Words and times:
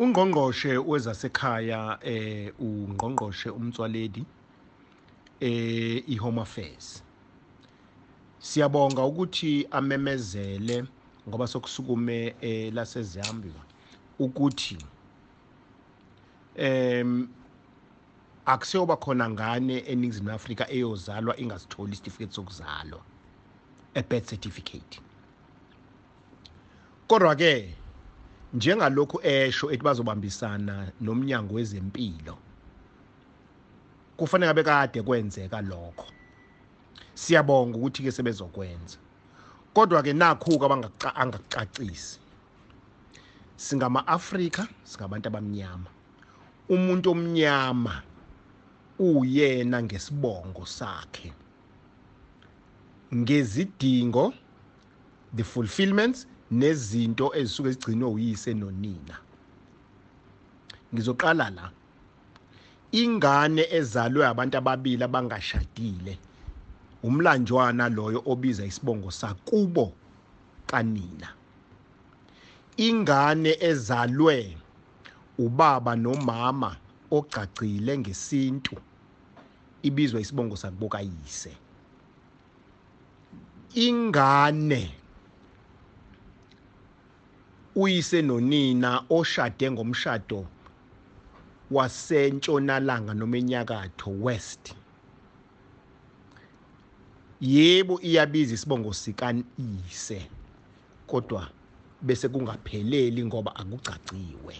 ungqongqoshe 0.00 0.78
wezasekhaya 0.78 1.98
eh 2.02 2.52
ungqongqoshe 2.58 3.50
umtswaledi 3.50 4.24
eh 5.40 6.02
iHome 6.08 6.40
Affairs. 6.40 7.02
Siyabonga 8.40 9.04
ukuthi 9.04 9.66
amemezele 9.70 10.84
ngoba 11.28 11.46
sokusukume 11.46 12.34
eh 12.40 12.72
laseZambia 12.72 13.60
ukuthi 14.18 14.78
em 16.54 17.28
akuseyoba 18.46 18.96
khona 18.96 19.30
ngane 19.30 19.78
eningizimu 19.78 20.30
Afrika 20.30 20.70
eyozalwa 20.70 21.36
ingasitholi 21.36 21.92
isitifiketi 21.92 22.34
sokuzalwa 22.34 23.00
a 23.94 24.02
birth 24.02 24.28
certificate. 24.28 25.00
Kodwa 27.08 27.36
ke 27.36 27.79
njengalokhu 28.54 29.20
esho 29.22 29.70
ethi 29.70 29.84
bazobambisana 29.84 30.92
nomnyango 31.00 31.54
wezempilo 31.54 32.38
kufanele 34.16 34.46
ngabe 34.48 34.62
kade 34.62 35.02
kwenzeka 35.02 35.60
lokho. 35.60 36.06
Siyabonga 37.14 37.78
ukuthi 37.78 38.02
ke 38.02 38.12
sebezokwenza. 38.12 38.98
Kodwa 39.74 40.02
ke 40.02 40.12
nakho 40.12 40.64
abangakucacisi 40.64 42.18
singama 43.56 44.06
Afrika 44.06 44.68
singabantu 44.84 45.28
abamnyama. 45.28 45.90
Umuntu 46.68 47.10
omnyama 47.10 48.02
uyena 48.98 49.82
ngesibongo 49.82 50.66
sakhe. 50.66 51.32
Ngezidingo 53.14 54.34
the 55.34 55.44
fulfillments 55.44 56.26
nezinto 56.50 57.34
ezisuke 57.34 57.70
zigcinwe 57.70 58.08
uyise 58.08 58.54
nonina. 58.54 59.16
Ngizoqala 60.94 61.50
la. 61.50 61.70
Ingane 62.92 63.66
ezalwe 63.70 64.26
abantu 64.26 64.56
ababili 64.58 65.04
abangashadile 65.04 66.18
umlanjwana 67.02 67.88
loyo 67.88 68.22
obiza 68.26 68.66
isibongo 68.66 69.10
sakubo 69.10 69.92
kanina. 70.66 71.28
Ingane 72.76 73.56
ezalwe 73.60 74.56
ubaba 75.38 75.96
nomama 75.96 76.76
ogcagcile 77.10 77.98
ngesintu 77.98 78.76
ibizwa 79.82 80.20
isibongo 80.20 80.56
sakubo 80.56 80.88
kayise. 80.88 81.56
Ingane 83.74 84.99
uyise 87.80 88.22
nonina 88.22 88.90
oshade 89.18 89.66
ngomshado 89.70 90.40
wasentshonalanga 91.70 93.12
noma 93.14 93.36
enyakatho 93.38 94.10
west. 94.24 94.64
Yebo 97.40 97.94
iyabiza 98.08 98.54
isibongo 98.54 98.92
sikayise 98.92 100.20
kodwa 101.06 101.42
bese 102.00 102.28
kungapheleli 102.28 103.24
ngoba 103.24 103.56
akucaciwe. 103.56 104.56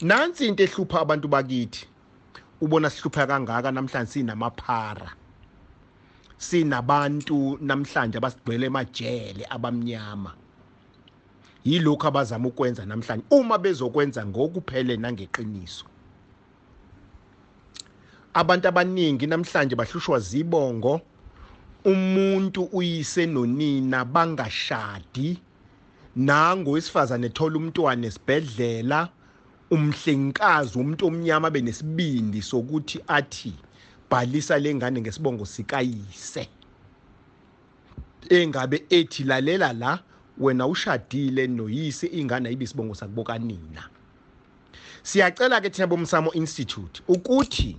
Nansi 0.00 0.46
into 0.48 0.62
ehlupha 0.64 1.00
abantu 1.00 1.28
bakithi? 1.28 1.86
Ubona 2.60 2.90
sihlupha 2.90 3.26
kangaka 3.26 3.70
namhlanje 3.72 4.12
sinamaphara? 4.12 5.10
Sinabantu 6.38 7.58
namhlanje 7.60 8.18
abasigcwele 8.18 8.66
emajele 8.66 9.46
abamnyama. 9.50 10.32
Yilokho 11.66 12.08
abazama 12.08 12.48
ukwenza 12.48 12.86
namhlanje 12.86 13.24
uma 13.30 13.58
bezokwenza 13.58 14.26
ngokuphele 14.26 14.96
nangeqiniso. 14.96 15.84
Abantu 18.34 18.68
abaningi 18.68 19.26
namhlanje 19.26 19.74
bahlushwa 19.76 20.20
zibongo 20.20 21.00
umuntu 21.84 22.68
uyise 22.72 23.26
nonina 23.26 24.04
bangashadi 24.04 25.38
nango 26.16 26.70
wesifazane 26.70 27.26
ethola 27.26 27.56
umntwana 27.56 28.06
esibhedlela 28.06 29.08
umhlengikazi 29.70 30.78
umuntu 30.78 31.06
omnyama 31.06 31.50
benesibindi 31.50 32.42
sokuthi 32.42 33.00
athi 33.06 33.54
bhalisa 34.10 34.58
lengane 34.58 35.00
ngesibongo 35.00 35.46
sikayise. 35.46 36.48
Engabe 38.28 38.86
ethi 38.90 39.24
lalela 39.24 39.72
la 39.72 39.98
wena 40.38 40.66
ushadile 40.66 41.46
noyise 41.46 42.06
ingane 42.06 42.48
ayibisibongo 42.48 42.94
sakubo 42.94 43.24
kanina 43.24 43.88
siyacela 45.02 45.60
ke 45.60 45.70
thina 45.70 45.86
bomsamo 45.86 46.32
institute 46.32 47.02
ukuthi 47.08 47.76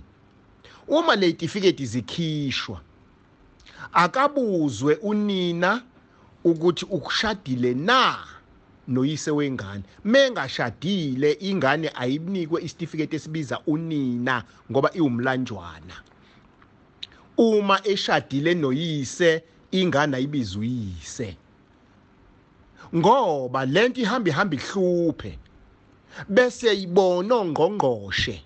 uma 0.88 1.16
le 1.16 1.32
certificate 1.32 1.86
zikhishwa 1.86 2.80
akabuzwe 3.92 4.94
unina 4.94 5.82
ukuthi 6.44 6.84
ukushadile 6.84 7.74
na 7.74 8.18
noyise 8.88 9.30
wengane. 9.30 9.82
Mengashadile 10.04 11.32
ingane 11.40 11.90
ayinikwe 11.94 12.62
isitifiketi 12.62 13.16
esibiza 13.16 13.60
unina 13.66 14.44
ngoba 14.70 14.90
iwumlanjwana. 14.94 15.94
Uma 17.36 17.80
eshadile 17.86 18.54
noyise 18.54 19.42
ingane 19.70 20.16
ayibiza 20.16 20.58
uyise. 20.58 21.36
Ngoba 22.94 23.64
lento 23.66 24.00
ihamba 24.00 24.30
ihamba 24.30 24.56
ihluphe. 24.56 25.38
Bese 26.28 26.74
ibona 26.74 27.34
ongqongqoshe 27.34 28.40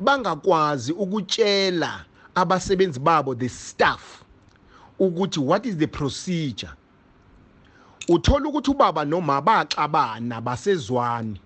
bangakwazi 0.00 0.92
ukutshela 0.92 2.04
abasebenzi 2.34 3.00
babo 3.00 3.34
the 3.34 3.48
staff 3.48 4.24
ukuthi 5.00 5.38
what 5.38 5.66
is 5.66 5.76
the 5.76 5.86
procedure. 5.86 6.72
Uthola 8.08 8.48
ukuthi 8.48 8.70
ubaba 8.70 9.04
noma 9.04 9.40
baxabana 9.42 10.40
basezwani. 10.40 11.40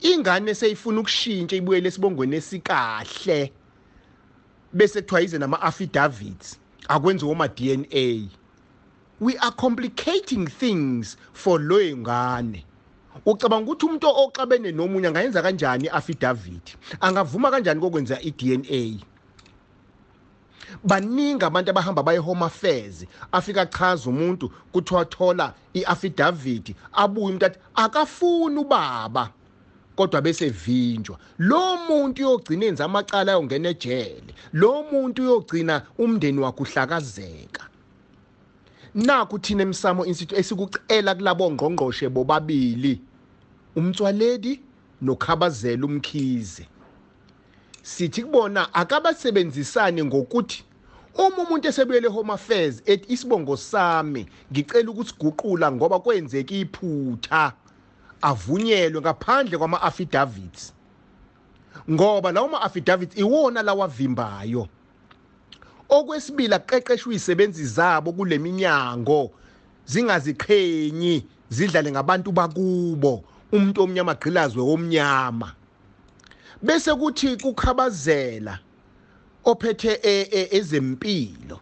Ingane 0.00 0.54
seyifuna 0.54 1.00
ukushintsha 1.00 1.56
ibuyele 1.56 1.88
esibongweni 1.88 2.36
esikahle 2.36 3.52
bese 4.72 5.02
kuthiwa 5.02 5.20
yize 5.20 5.38
nama 5.38 5.60
affidavits 5.62 6.58
akwenziwa 6.88 7.32
oma 7.32 7.48
DNA 7.48 8.28
we 9.20 9.36
are 9.38 9.52
complicating 9.52 10.46
things 10.46 11.16
for 11.32 11.58
loyo 11.58 11.96
ngane 11.96 12.64
ucabanga 13.26 13.70
ukuthi 13.72 13.86
umuntu 13.86 14.06
oxabene 14.08 14.72
nomunye 14.72 15.08
angayenza 15.08 15.42
kanjani 15.42 15.86
i-affidavit? 15.86 16.76
Angavuma 17.00 17.50
kanjani 17.50 17.80
kokwenza 17.80 18.20
i-DNA 18.20 19.04
baningi 20.84 21.44
abantu 21.44 21.70
abahamba 21.70 22.02
baye 22.02 22.18
home 22.18 22.44
affairs 22.44 23.06
afika 23.32 23.66
chaza 23.66 24.10
umuntu 24.10 24.52
kuthiwa 24.72 25.04
thola 25.04 25.54
i-affidavit 25.74 26.76
abuye 26.92 27.26
umuntu 27.26 27.46
athi 27.46 27.58
akafuni 27.74 28.58
ubaba 28.58 29.30
kodwa 29.96 30.20
bese 30.22 30.48
vinjwa. 30.48 31.18
Lo 31.38 31.76
muntu 31.76 32.22
uyogcina 32.22 32.66
enza 32.66 32.84
amacala 32.84 33.32
ayongena 33.32 33.68
ejele 33.68 34.34
lo 34.52 34.82
muntu 34.92 35.22
uyogcina 35.22 35.82
umndeni 35.98 36.38
wakhe 36.40 36.62
uhlakazeka. 36.62 37.67
Nakho 38.98 39.38
thina 39.38 39.62
emsamo 39.62 40.04
institute 40.06 40.40
esikucela 40.40 41.14
kulabo 41.14 41.50
ngqongqoshe 41.50 42.08
bobabili. 42.08 43.00
Umtswaledi 43.76 44.60
nokhabazela 45.02 45.86
umkhize. 45.86 46.66
Sithi 47.82 48.22
kubona 48.22 48.74
akabasebenzisane 48.74 50.04
ngokuthi 50.04 50.64
uma 51.14 51.42
umuntu 51.42 51.68
esebuyele 51.68 52.08
home 52.08 52.32
affairs 52.32 52.82
ethi 52.86 53.12
isibongo 53.12 53.56
sami 53.56 54.26
ngicela 54.52 54.90
ukusiguqula 54.90 55.72
ngoba 55.72 56.00
kwenzeka 56.00 56.54
iphutha. 56.54 57.52
Avunyelwe 58.22 59.00
ngaphandle 59.00 59.58
kwama 59.58 59.82
affidavits 59.82 60.72
ngoba 61.90 62.32
lawo 62.32 62.48
ma 62.48 62.60
affidavits 62.62 63.16
iwona 63.16 63.62
lawavimbayo. 63.62 64.68
Okwesibili 65.88 66.54
aqeqeshwe 66.54 67.14
izisebenzi 67.14 67.64
zabo 67.66 68.12
kuleminyango 68.12 69.30
zingaziqhenyi 69.86 71.26
zidlale 71.50 71.90
ngabantu 71.92 72.32
bakubo. 72.32 73.24
Umuntu 73.52 73.82
omnyama 73.82 74.14
gqilazwe 74.14 74.62
omnyama. 74.62 75.54
Bese 76.62 76.94
kuthi 76.94 77.36
kukhabazela 77.36 78.58
ophethe 79.44 79.92
ezempilo. 80.58 81.60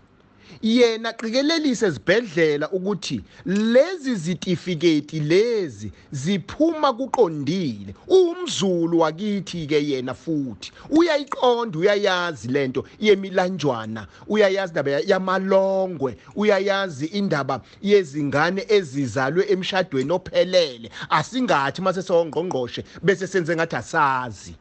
Yena 0.62 1.12
qikelelise 1.12 1.86
ezibhedlela 1.86 2.70
ukuthi 2.70 3.20
lezi 3.46 4.14
zitifiketi 4.14 5.20
lezi 5.20 5.92
ziphuma 6.12 6.92
kuqondile. 6.92 7.94
Umzulu 8.08 8.98
wakithi 8.98 9.66
ke 9.66 9.88
yena 9.88 10.14
futhi. 10.14 10.72
Uyayiqonda 10.90 11.78
uyayazi 11.78 12.48
lento 12.48 12.84
yemilanjwana 13.00 14.06
uyayazi 14.28 14.72
indaba 14.72 14.90
yamalongwe 14.90 16.16
uyayazi 16.36 17.06
indaba 17.06 17.60
yezingane 17.82 18.64
ezizalwe 18.68 19.46
emshadweni 19.48 20.12
ophelele. 20.12 20.90
Asingathi 21.10 21.82
mase 21.82 22.02
songqongqoshe 22.02 22.84
bese 23.02 23.26
senze 23.26 23.56
ngathi 23.56 23.76
asazi. 23.76 24.54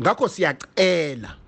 Ngakho 0.00 0.28
siyacela 0.28 1.39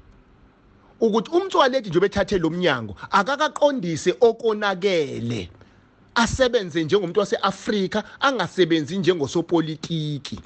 ukuthi 1.03 1.31
umthwaledi 1.31 1.89
nje 1.91 2.01
bethathe 2.01 2.39
lo 2.39 2.51
mnyango 2.51 2.95
akakaqondise 3.11 4.15
okonakele 4.21 5.51
asebenze 6.15 6.85
njengomuntu 6.85 7.21
waseAfrika 7.21 8.05
angasebenzi 8.21 8.99
njengosopolitiki. 8.99 10.41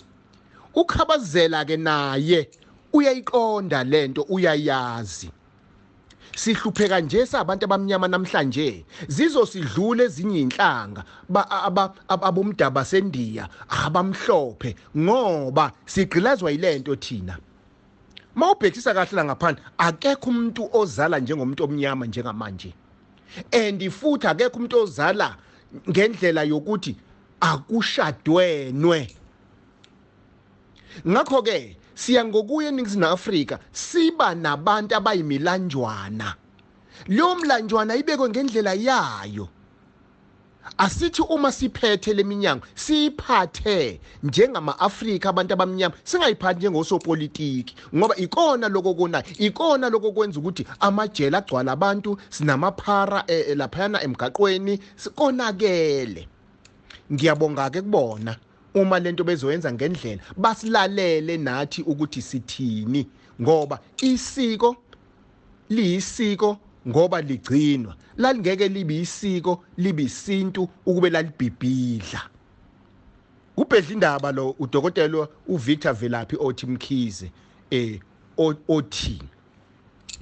Ukhabazela 0.74 1.64
ke 1.64 1.76
naye 1.76 2.48
uyayiqonda 2.92 3.84
lento 3.84 4.22
uyayazi. 4.22 5.30
Sihlupheka 6.36 7.00
nje 7.00 7.26
sabantu 7.26 7.64
abamnyama 7.64 8.08
namhlanje 8.08 8.84
zizosidlula 9.08 10.04
ezinye 10.04 10.40
inhlanga 10.40 11.04
abomdaba 12.08 12.84
sendiya 12.84 13.48
abamhlophe 13.68 14.76
ngoba 14.96 15.72
sigqilazwa 15.86 16.50
yilento 16.50 16.96
thina. 16.96 17.38
Mawubhekisisa 18.36 18.94
kahle 18.94 19.16
la 19.16 19.24
ngaphandle 19.24 19.62
akekho 19.78 20.30
umuntu 20.30 20.68
ozala 20.72 21.18
njengomuntu 21.18 21.64
omnyama 21.64 22.06
njengamanje. 22.06 22.72
And 23.52 23.90
futhi 23.90 24.26
akekho 24.26 24.56
umuntu 24.56 24.78
ozala 24.82 25.36
ngendlela 25.90 26.42
yokuthi 26.42 26.96
akushadwenwe. 27.40 29.16
Ngakho 31.08 31.42
ke 31.42 31.76
siya 31.94 32.24
ngokuye 32.24 32.68
eNingizimu 32.68 33.06
Afrika 33.06 33.58
siba 33.72 34.34
nabantu 34.34 34.96
abayimilanjwana. 34.96 36.34
Leyo 37.08 37.34
mlanjwana 37.34 37.96
ibekwe 37.96 38.28
ngendlela 38.28 38.74
yayo. 38.74 39.48
Asithi 40.78 41.22
uma 41.22 41.52
siphethe 41.52 42.14
leminyango 42.14 42.66
siphathe 42.74 44.00
njengama-Afrika 44.22 45.28
abantu 45.28 45.54
abamnyama 45.54 45.94
singayiphathi 46.04 46.58
njengosopolitiki. 46.58 47.74
Ngoba 47.94 48.16
ikona 48.16 48.68
lokho 48.68 48.94
kona 48.94 49.22
ikona 49.38 49.90
lokho 49.90 50.12
kwenza 50.12 50.40
ukuthi 50.40 50.66
amajele 50.80 51.36
agcwala 51.36 51.72
abantu 51.72 52.18
sinamaphara 52.30 53.24
eh, 53.26 53.56
laphayana 53.56 54.02
emgaqweni 54.02 54.78
sikonakele. 54.96 56.28
Ngiyabonga 57.12 57.70
ke 57.70 57.82
kubona 57.82 58.36
uma 58.74 58.98
lento 58.98 59.24
bezoyenza 59.24 59.72
ngendlela 59.72 60.22
basilalele 60.36 61.36
nathi 61.36 61.82
ukuthi 61.82 62.22
sithini. 62.22 63.06
Ngoba 63.40 63.78
isiko 64.02 64.76
liyisiko 65.70 66.58
ngoba 66.88 67.20
ligcinwa. 67.20 67.96
Lalingeke 68.16 68.68
libe 68.68 69.00
isiko 69.00 69.64
libe 69.76 70.02
isintu 70.02 70.68
ukube 70.86 71.10
lalibhibhidla. 71.10 72.22
Ubhedla 73.56 73.92
indaba 73.92 74.32
lo 74.32 74.50
udokotela 74.58 75.28
uVictor 75.48 75.94
Velaphi 75.94 76.36
othi 76.40 76.66
Mkhize 76.66 77.30
eh 77.70 78.00
othi 78.68 79.22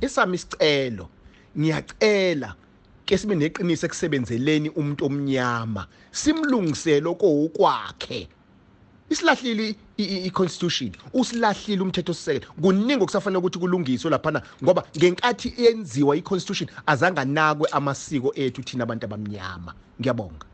isami 0.01 0.35
isicelo. 0.35 1.09
Ngiyacela 1.59 2.55
ke 3.07 3.19
sibe 3.19 3.35
neqiniso 3.35 3.87
ekusebenzeleni 3.87 4.69
umuntu 4.71 5.05
omnyama 5.07 5.87
simlungisele 6.13 7.09
okwakhe 7.09 8.29
isilahlile 9.11 9.75
i-constitution 9.97 10.93
usilahlile 11.13 11.83
umthetho 11.83 12.15
sisekelo 12.15 12.53
kuningi 12.63 13.03
okusafanele 13.03 13.39
ukuthi 13.39 13.59
kulungiswe 13.59 14.11
laphana 14.11 14.43
ngoba 14.63 14.85
ngenkathi 14.97 15.55
yenziwa 15.59 16.17
i-constitution 16.17 16.69
azange 16.87 17.21
anakwe 17.21 17.69
amasiko 17.73 18.33
ethu 18.37 18.63
thina 18.63 18.85
abantu 18.85 19.05
abamnyama. 19.07 19.75
Ngiyabonga. 20.01 20.47